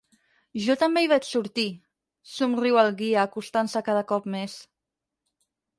Jo 0.61 0.75
també 0.83 1.03
hi 1.05 1.09
vaig 1.11 1.27
sortir, 1.27 1.65
somriu 2.31 2.81
el 2.85 2.91
guia 3.03 3.21
acostant-se 3.29 3.87
cada 3.91 4.07
cop 4.15 4.31
més. 4.37 4.59